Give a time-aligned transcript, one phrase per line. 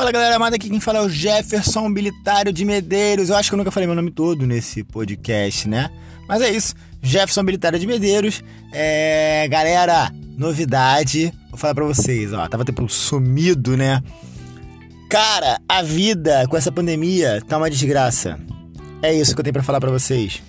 [0.00, 3.28] Fala galera amada, aqui quem fala é o Jefferson Bilitário de Medeiros.
[3.28, 5.90] Eu acho que eu nunca falei meu nome todo nesse podcast, né?
[6.26, 8.42] Mas é isso, Jefferson Bilitário de Medeiros.
[8.72, 14.02] É, galera, novidade, vou falar pra vocês, ó, tava tempo sumido, né?
[15.10, 18.40] Cara, a vida com essa pandemia tá uma desgraça.
[19.02, 20.42] É isso que eu tenho para falar para vocês.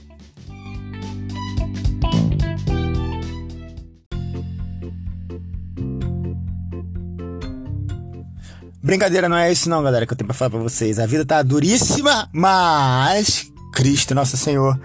[8.91, 10.99] Brincadeira, não é isso não, galera, que eu tenho pra falar pra vocês.
[10.99, 14.77] A vida tá duríssima, mas Cristo, nosso Senhor,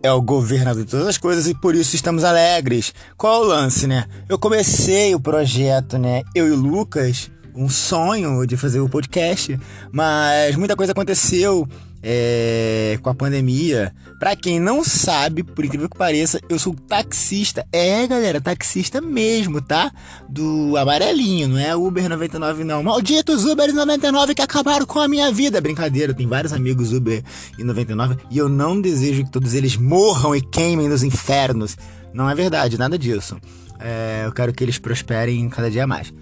[0.00, 2.94] é o governador de todas as coisas e por isso estamos alegres.
[3.16, 4.04] Qual é o lance, né?
[4.28, 6.22] Eu comecei o projeto, né?
[6.36, 9.58] Eu e o Lucas, um sonho de fazer o podcast,
[9.90, 11.68] mas muita coisa aconteceu
[12.02, 13.94] é, com a pandemia.
[14.18, 17.66] Pra quem não sabe, por incrível que pareça, eu sou taxista.
[17.72, 19.92] É, galera, taxista mesmo, tá?
[20.28, 22.82] Do amarelinho, não é Uber 99, não.
[22.82, 25.60] Malditos Uber 99 que acabaram com a minha vida.
[25.60, 27.22] Brincadeira, tem vários amigos Uber
[27.58, 31.76] e 99 e eu não desejo que todos eles morram e queimem nos infernos.
[32.12, 33.36] Não é verdade, nada disso.
[33.80, 36.12] É, eu quero que eles prosperem cada dia mais.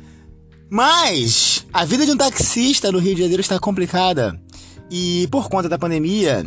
[0.69, 4.39] Mas a vida de um taxista no Rio de Janeiro está complicada.
[4.91, 6.45] E por conta da pandemia,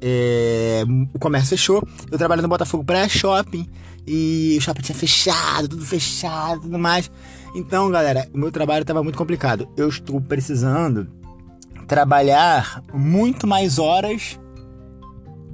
[0.00, 0.84] é,
[1.14, 1.86] o comércio fechou.
[2.10, 3.68] Eu trabalho no Botafogo pré-shopping
[4.06, 7.10] e o shopping tinha fechado, tudo fechado, tudo mais.
[7.54, 9.68] Então, galera, o meu trabalho estava muito complicado.
[9.76, 11.08] Eu estou precisando
[11.86, 14.38] trabalhar muito mais horas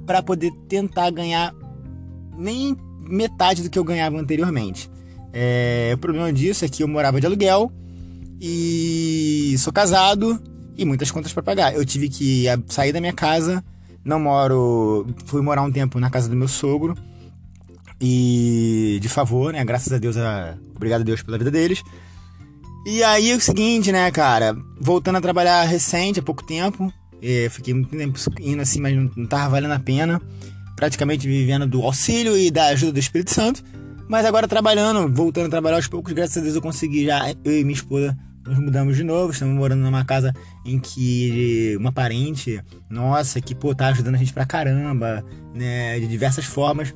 [0.05, 1.53] para poder tentar ganhar
[2.37, 4.89] nem metade do que eu ganhava anteriormente.
[5.31, 7.71] É, o problema disso é que eu morava de aluguel
[8.39, 10.41] e sou casado
[10.77, 11.75] e muitas contas para pagar.
[11.75, 13.63] Eu tive que sair da minha casa,
[14.03, 16.95] não moro, fui morar um tempo na casa do meu sogro
[18.01, 19.63] e de favor, né?
[19.63, 21.83] Graças a Deus, a, obrigado a Deus pela vida deles.
[22.85, 26.91] E aí é o seguinte, né, cara, voltando a trabalhar recente, há pouco tempo,
[27.51, 30.21] fiquei muito tempo indo assim, mas não, não tava valendo a pena,
[30.75, 33.63] praticamente vivendo do auxílio e da ajuda do Espírito Santo.
[34.09, 37.57] Mas agora trabalhando, voltando a trabalhar aos poucos, graças a Deus eu consegui já, eu
[37.57, 40.33] e minha esposa nos mudamos de novo, estamos morando numa casa
[40.65, 45.23] em que uma parente nossa que pô, tá ajudando a gente pra caramba,
[45.53, 46.93] né, de diversas formas.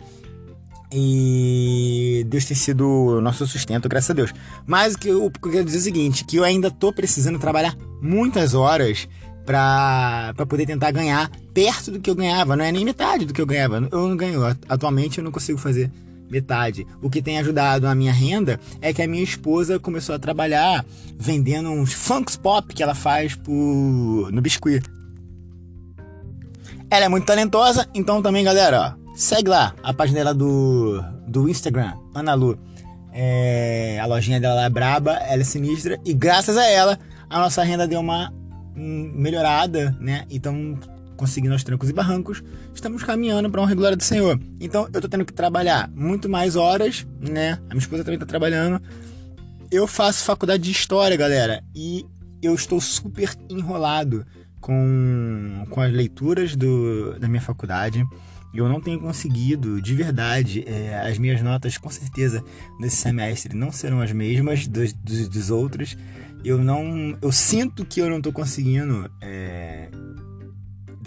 [0.92, 4.34] E Deus tem sido nosso sustento, graças a Deus.
[4.66, 7.76] Mas o que eu, quero dizer é o seguinte, que eu ainda tô precisando trabalhar
[8.02, 9.08] muitas horas
[9.46, 13.42] para poder tentar ganhar perto do que eu ganhava, não é nem metade do que
[13.42, 13.88] eu ganhava.
[13.92, 15.92] Eu não ganho, atualmente eu não consigo fazer
[16.30, 16.86] metade.
[17.02, 20.86] O que tem ajudado a minha renda é que a minha esposa começou a trabalhar
[21.18, 24.32] vendendo uns funks pop que ela faz por...
[24.32, 24.84] no biscuit.
[26.90, 31.50] Ela é muito talentosa, então também, galera, ó, segue lá a página dela do, do
[31.50, 32.58] Instagram, Ana Lu.
[33.12, 37.00] É, a lojinha dela é braba, ela é sinistra e graças a ela
[37.30, 38.32] a nossa renda deu uma
[38.76, 40.26] hum, melhorada, né?
[40.30, 40.78] Então
[41.18, 44.40] conseguindo aos trancos e barrancos, estamos caminhando para uma regular do Senhor.
[44.60, 47.60] Então eu tô tendo que trabalhar muito mais horas, né?
[47.66, 48.82] A minha esposa também tá trabalhando.
[49.70, 52.06] Eu faço faculdade de história, galera, e
[52.42, 54.26] eu estou super enrolado
[54.62, 58.06] com, com as leituras do, da minha faculdade.
[58.54, 62.44] Eu não tenho conseguido, de verdade, é, as minhas notas com certeza
[62.80, 65.98] nesse semestre não serão as mesmas dos, dos, dos outros.
[66.44, 69.90] Eu não, eu sinto que eu não estou conseguindo é,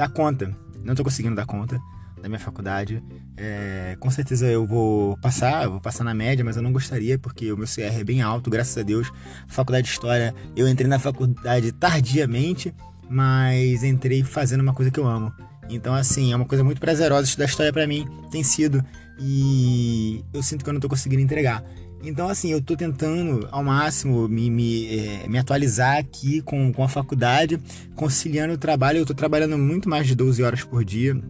[0.00, 0.50] dar conta.
[0.82, 1.78] Não tô conseguindo dar conta
[2.22, 3.02] da minha faculdade.
[3.36, 7.18] É, com certeza eu vou passar, eu vou passar na média, mas eu não gostaria
[7.18, 9.12] porque o meu CR é bem alto, graças a Deus.
[9.46, 12.74] Faculdade de História, eu entrei na faculdade tardiamente,
[13.10, 15.32] mas entrei fazendo uma coisa que eu amo.
[15.68, 18.82] Então, assim, é uma coisa muito prazerosa estudar história para mim, tem sido,
[19.18, 21.62] e eu sinto que eu não tô conseguindo entregar.
[22.02, 26.82] Então, assim, eu estou tentando ao máximo me, me, é, me, atualizar aqui com, com
[26.82, 27.60] a faculdade,
[27.94, 28.98] conciliando o trabalho.
[28.98, 31.20] Eu estou trabalhando muito mais de 12 horas por dia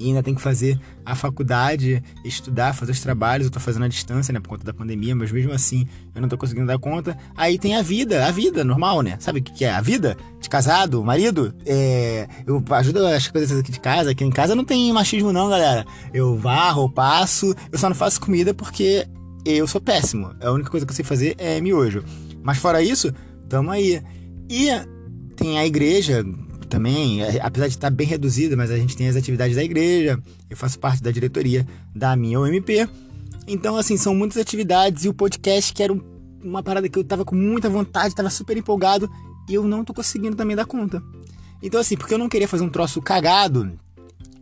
[0.00, 3.46] e ainda tem que fazer a faculdade, estudar, fazer os trabalhos.
[3.46, 6.28] Eu tô fazendo à distância, né, por conta da pandemia, mas mesmo assim eu não
[6.28, 7.16] tô conseguindo dar conta.
[7.36, 9.16] Aí tem a vida, a vida normal, né?
[9.20, 9.70] Sabe o que é?
[9.70, 11.54] A vida de casado, marido.
[11.66, 14.10] É, eu ajudo as coisas aqui de casa.
[14.10, 15.84] Aqui em casa não tem machismo, não, galera.
[16.12, 19.06] Eu varro, passo, eu só não faço comida porque
[19.44, 20.34] eu sou péssimo.
[20.40, 22.04] A única coisa que eu sei fazer é miojo.
[22.42, 23.12] Mas fora isso,
[23.48, 24.02] tamo aí.
[24.48, 24.68] E
[25.36, 26.24] tem a igreja
[26.68, 30.18] também, é, apesar de estar bem reduzida, mas a gente tem as atividades da igreja.
[30.48, 32.88] Eu faço parte da diretoria da minha OMP.
[33.46, 35.92] Então, assim, são muitas atividades e o podcast, que era
[36.42, 39.10] uma parada que eu tava com muita vontade, tava super empolgado,
[39.48, 41.02] e eu não tô conseguindo também dar conta.
[41.62, 43.72] Então, assim, porque eu não queria fazer um troço cagado,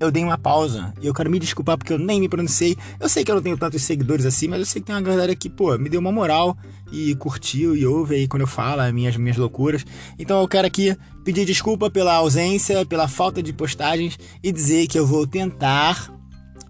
[0.00, 2.76] eu dei uma pausa e eu quero me desculpar porque eu nem me pronunciei.
[3.00, 5.02] Eu sei que eu não tenho tantos seguidores assim, mas eu sei que tem uma
[5.02, 6.56] galera que, pô, me deu uma moral
[6.92, 9.84] e curtiu e ouve aí quando eu falo as minhas, minhas loucuras.
[10.18, 14.98] Então eu quero aqui pedir desculpa pela ausência, pela falta de postagens e dizer que
[14.98, 16.12] eu vou tentar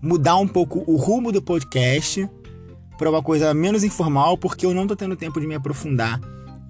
[0.01, 2.29] mudar um pouco o rumo do podcast
[2.97, 6.21] para uma coisa menos informal, porque eu não tô tendo tempo de me aprofundar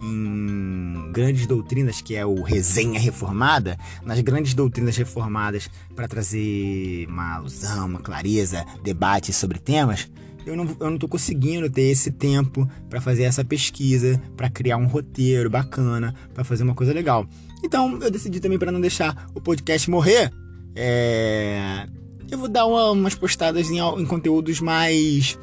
[0.00, 7.36] em grandes doutrinas, que é o Resenha Reformada, nas grandes doutrinas reformadas para trazer uma
[7.36, 10.08] alusão, uma clareza, debate sobre temas,
[10.46, 14.78] eu não, eu não tô conseguindo ter esse tempo para fazer essa pesquisa, para criar
[14.78, 17.26] um roteiro bacana, para fazer uma coisa legal.
[17.62, 20.32] Então eu decidi também para não deixar o podcast morrer,
[20.74, 21.86] é...
[22.30, 25.38] eu vou dar uma, umas postadas em, em conteúdos mais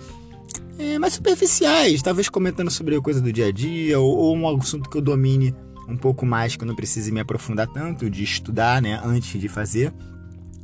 [0.78, 4.48] é, mais superficiais, talvez comentando sobre a coisa do dia a dia ou, ou, um
[4.58, 5.56] assunto que eu domine
[5.88, 9.48] um pouco mais, que eu não precise me aprofundar tanto, de estudar, né, antes de
[9.48, 9.94] fazer.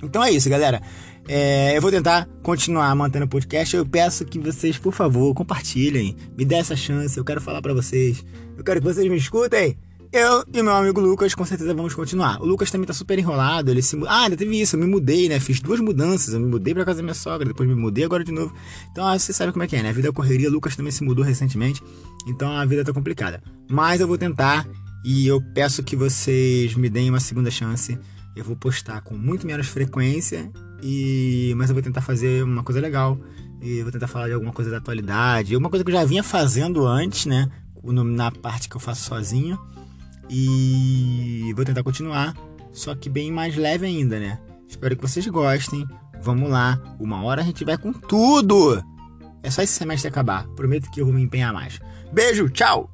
[0.03, 0.81] Então é isso, galera.
[1.27, 3.75] É, eu vou tentar continuar mantendo o podcast.
[3.75, 7.17] Eu peço que vocês, por favor, compartilhem, me dê essa chance.
[7.17, 8.25] Eu quero falar para vocês.
[8.57, 9.77] Eu quero que vocês me escutem.
[10.13, 12.41] Eu e meu amigo Lucas com certeza vamos continuar.
[12.41, 15.29] O Lucas também tá super enrolado, ele se Ah, ainda teve isso, eu me mudei,
[15.29, 15.39] né?
[15.39, 16.33] Fiz duas mudanças.
[16.33, 18.53] Eu me mudei pra casa da minha sogra, depois me mudei agora de novo.
[18.91, 19.87] Então, ah, você sabe como é que é, né?
[19.87, 21.81] A vida é correria, o Lucas também se mudou recentemente.
[22.27, 23.41] Então a vida tá complicada.
[23.69, 24.67] Mas eu vou tentar
[25.05, 27.97] e eu peço que vocês me deem uma segunda chance.
[28.35, 30.51] Eu vou postar com muito menos frequência
[30.83, 33.17] e mas eu vou tentar fazer uma coisa legal.
[33.61, 36.21] E vou tentar falar de alguma coisa da atualidade, alguma coisa que eu já vinha
[36.23, 37.49] fazendo antes, né?
[37.81, 39.57] Na parte que eu faço sozinho.
[40.31, 42.33] E vou tentar continuar,
[42.71, 44.39] só que bem mais leve ainda, né?
[44.67, 45.85] Espero que vocês gostem.
[46.21, 48.81] Vamos lá, uma hora a gente vai com tudo.
[49.43, 50.47] É só esse semestre acabar.
[50.49, 51.79] Prometo que eu vou me empenhar mais.
[52.13, 52.90] Beijo, tchau!